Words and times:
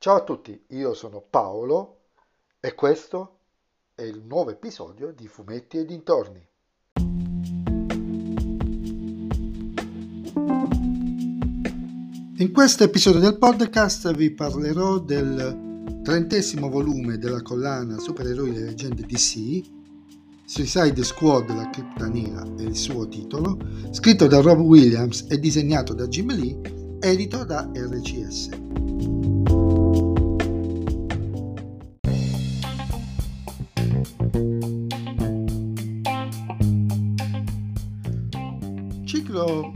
Ciao 0.00 0.14
a 0.14 0.22
tutti, 0.22 0.56
io 0.68 0.94
sono 0.94 1.20
Paolo 1.28 2.02
e 2.60 2.72
questo 2.76 3.38
è 3.96 4.02
il 4.02 4.22
nuovo 4.24 4.50
episodio 4.50 5.10
di 5.10 5.26
Fumetti 5.26 5.76
e 5.78 5.84
dintorni. 5.84 6.46
In 12.36 12.52
questo 12.52 12.84
episodio 12.84 13.18
del 13.18 13.38
podcast 13.38 14.14
vi 14.14 14.30
parlerò 14.30 15.00
del 15.00 16.00
trentesimo 16.04 16.68
volume 16.68 17.18
della 17.18 17.42
collana 17.42 17.98
Supereroi 17.98 18.54
e 18.54 18.60
leggende 18.60 19.02
DC, 19.02 19.62
Suicide 20.44 21.02
Squad, 21.02 21.48
la 21.48 21.68
cripta 21.70 22.06
nera 22.06 22.44
è 22.56 22.62
il 22.62 22.76
suo 22.76 23.08
titolo, 23.08 23.58
scritto 23.90 24.28
da 24.28 24.40
Rob 24.40 24.60
Williams 24.60 25.26
e 25.28 25.40
disegnato 25.40 25.92
da 25.92 26.06
Jim 26.06 26.32
Lee, 26.32 26.98
edito 27.00 27.42
da 27.44 27.68
RCS. 27.74 29.37
Ciclo 39.04 39.72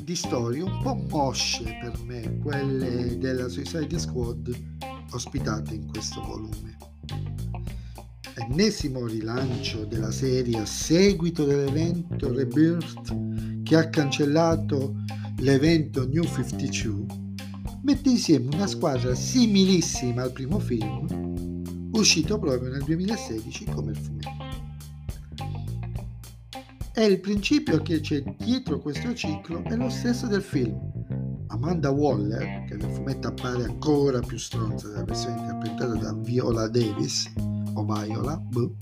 di 0.00 0.14
storie 0.14 0.62
un 0.62 0.80
po' 0.82 0.94
mosce 1.10 1.76
per 1.80 1.98
me, 2.04 2.38
quelle 2.38 3.18
della 3.18 3.48
Suicide 3.48 3.98
Squad 3.98 4.54
ospitate 5.12 5.74
in 5.74 5.88
questo 5.88 6.20
volume. 6.20 6.76
Ennesimo 8.34 9.06
rilancio 9.06 9.84
della 9.84 10.12
serie 10.12 10.58
a 10.58 10.66
seguito 10.66 11.44
dell'evento 11.44 12.32
Rebirth 12.32 13.62
che 13.64 13.76
ha 13.76 13.88
cancellato 13.88 15.02
l'evento 15.38 16.06
New 16.06 16.24
52, 16.24 17.06
mette 17.82 18.10
insieme 18.10 18.54
una 18.54 18.66
squadra 18.66 19.14
similissima 19.14 20.22
al 20.22 20.32
primo 20.32 20.58
film, 20.60 21.39
uscito 22.00 22.38
proprio 22.38 22.70
nel 22.70 22.82
2016 22.82 23.64
come 23.66 23.92
il 23.92 23.96
fumetto. 23.96 24.48
E 26.92 27.04
il 27.04 27.20
principio 27.20 27.80
che 27.82 28.00
c'è 28.00 28.22
dietro 28.38 28.80
questo 28.80 29.14
ciclo 29.14 29.62
è 29.64 29.76
lo 29.76 29.88
stesso 29.88 30.26
del 30.26 30.42
film. 30.42 30.78
Amanda 31.48 31.90
Waller, 31.90 32.64
che 32.66 32.76
nel 32.76 32.90
fumetto 32.90 33.28
appare 33.28 33.64
ancora 33.64 34.20
più 34.20 34.38
stronza 34.38 34.88
della 34.88 35.04
versione 35.04 35.40
interpretata 35.40 35.94
da 35.94 36.12
Viola 36.14 36.68
Davis, 36.68 37.30
o 37.74 37.84
Viola, 37.84 38.36
boh, 38.36 38.74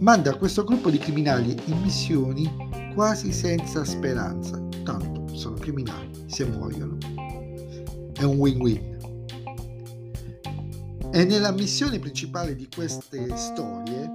manda 0.00 0.34
questo 0.36 0.64
gruppo 0.64 0.90
di 0.90 0.98
criminali 0.98 1.56
in 1.66 1.80
missioni 1.80 2.50
quasi 2.94 3.32
senza 3.32 3.84
speranza. 3.84 4.60
Tanto 4.82 5.34
sono 5.34 5.56
criminali, 5.56 6.10
se 6.26 6.44
muoiono. 6.46 6.98
È 8.12 8.22
un 8.22 8.36
win-win. 8.36 8.91
E 11.14 11.24
nella 11.24 11.52
missione 11.52 11.98
principale 11.98 12.56
di 12.56 12.66
queste 12.74 13.36
storie 13.36 14.10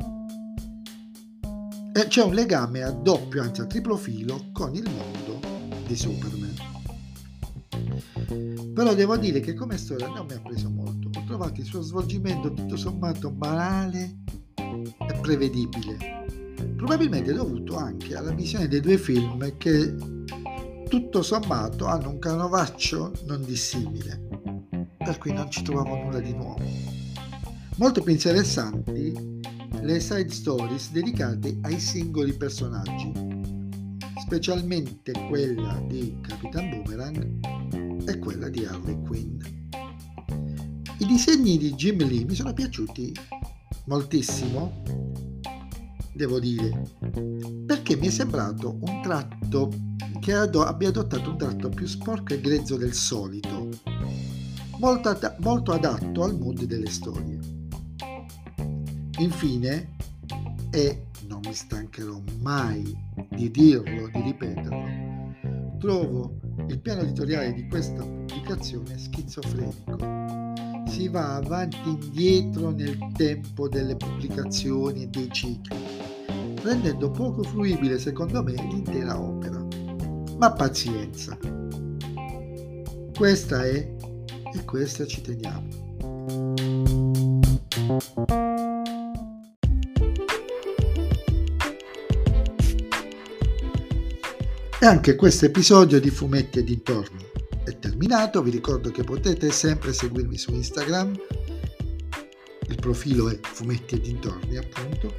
c'è 2.07 2.23
un 2.23 2.33
legame 2.33 2.81
a 2.81 2.89
doppio, 2.89 3.43
anzi 3.43 3.61
a 3.61 3.65
triplo 3.65 3.95
filo, 3.95 4.49
con 4.51 4.73
il 4.73 4.89
mondo 4.89 5.39
di 5.85 5.95
Superman. 5.95 6.55
Però 8.73 8.95
devo 8.95 9.15
dire 9.17 9.41
che 9.41 9.53
come 9.53 9.77
storia 9.77 10.07
non 10.07 10.25
mi 10.25 10.33
ha 10.33 10.41
preso 10.41 10.71
molto. 10.71 11.09
Ho 11.19 11.23
trovato 11.25 11.61
il 11.61 11.67
suo 11.67 11.81
svolgimento 11.81 12.51
tutto 12.51 12.75
sommato 12.75 13.29
banale 13.29 14.17
e 14.55 15.19
prevedibile. 15.21 15.97
Probabilmente 16.75 17.31
dovuto 17.31 17.75
anche 17.77 18.15
alla 18.15 18.33
visione 18.33 18.67
dei 18.67 18.79
due 18.79 18.97
film 18.97 19.55
che 19.57 19.95
tutto 20.89 21.21
sommato 21.21 21.85
hanno 21.85 22.09
un 22.09 22.17
canovaccio 22.17 23.11
non 23.25 23.43
dissimile, 23.43 24.26
per 25.07 25.19
cui 25.19 25.31
non 25.31 25.49
ci 25.49 25.61
trovavo 25.61 25.95
nulla 25.95 26.19
di 26.19 26.33
nuovo. 26.33 26.61
Molto 27.77 28.01
più 28.01 28.11
interessanti 28.11 29.13
le 29.79 29.99
side 30.01 30.29
stories 30.29 30.91
dedicate 30.91 31.59
ai 31.61 31.79
singoli 31.79 32.33
personaggi, 32.33 33.13
specialmente 34.19 35.13
quella 35.29 35.81
di 35.87 36.17
Capitan 36.19 36.69
Boomerang 36.69 38.05
e 38.05 38.19
quella 38.19 38.49
di 38.49 38.65
Harley 38.65 39.01
Quinn. 39.03 39.39
I 40.97 41.05
disegni 41.05 41.57
di 41.57 41.73
Jim 41.75 42.05
Lee 42.05 42.25
mi 42.25 42.35
sono 42.35 42.51
piaciuti 42.51 43.13
moltissimo, 43.85 44.83
devo 46.11 46.37
dire, 46.37 46.85
perché 47.65 47.95
mi 47.95 48.07
è 48.07 48.09
sembrato 48.09 48.77
un 48.81 49.01
tratto 49.01 49.71
che 50.19 50.33
abbia 50.33 50.89
adottato 50.89 51.29
un 51.29 51.37
tratto 51.37 51.69
più 51.69 51.85
sporco 51.87 52.33
e 52.33 52.41
grezzo 52.41 52.75
del 52.75 52.93
solito, 52.93 53.69
molto, 54.79 55.09
ad- 55.09 55.35
molto 55.39 55.71
adatto 55.71 56.23
al 56.23 56.37
mood 56.37 56.63
delle 56.63 56.89
storie. 56.89 57.39
Infine, 59.19 59.95
e 60.71 61.05
non 61.27 61.39
mi 61.43 61.53
stancherò 61.53 62.21
mai 62.41 62.95
di 63.31 63.49
dirlo, 63.49 64.09
di 64.13 64.21
ripeterlo, 64.21 65.77
trovo 65.79 66.39
il 66.67 66.79
piano 66.79 67.01
editoriale 67.01 67.53
di 67.53 67.67
questa 67.67 68.03
pubblicazione 68.03 68.97
schizofrenico. 68.97 69.97
Si 70.87 71.07
va 71.09 71.35
avanti 71.35 71.77
e 71.77 71.89
indietro 71.89 72.71
nel 72.71 72.97
tempo 73.15 73.67
delle 73.67 73.95
pubblicazioni 73.95 75.03
e 75.03 75.07
dei 75.07 75.29
cicli, 75.31 75.77
rendendo 76.61 77.11
poco 77.11 77.43
fruibile 77.43 77.99
secondo 77.99 78.43
me 78.43 78.53
l'intera 78.53 79.19
opera. 79.19 79.65
Ma 80.37 80.51
pazienza. 80.51 81.37
Questa 83.15 83.63
è 83.63 83.95
e 84.57 84.65
questa 84.65 85.05
ci 85.05 85.21
teniamo. 85.21 85.85
E 94.79 94.85
anche 94.85 95.15
questo 95.15 95.45
episodio 95.45 95.99
di 95.99 96.09
Fumetti 96.09 96.59
e 96.59 96.63
dintorni 96.63 97.25
è 97.63 97.77
terminato. 97.79 98.41
Vi 98.41 98.51
ricordo 98.51 98.91
che 98.91 99.03
potete 99.03 99.51
sempre 99.51 99.93
seguirmi 99.93 100.37
su 100.37 100.53
Instagram. 100.53 101.19
Il 102.69 102.75
profilo 102.75 103.29
è 103.29 103.39
Fumetti 103.41 103.95
e 103.95 104.01
dintorni, 104.01 104.57
appunto. 104.57 105.13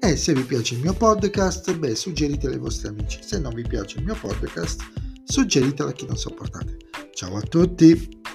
E 0.00 0.16
se 0.16 0.34
vi 0.34 0.42
piace 0.42 0.74
il 0.74 0.80
mio 0.80 0.92
podcast, 0.92 1.74
beh, 1.76 1.94
suggeritelo 1.94 2.52
ai 2.52 2.58
vostri 2.58 2.88
amici. 2.88 3.18
Se 3.22 3.38
non 3.38 3.54
vi 3.54 3.62
piace 3.62 3.98
il 3.98 4.04
mio 4.04 4.14
podcast, 4.14 4.82
suggeritelo 5.24 5.88
a 5.88 5.92
chi 5.92 6.06
non 6.06 6.16
sopportate. 6.16 6.76
Ciao 7.12 7.36
a 7.36 7.40
tutti! 7.40 8.25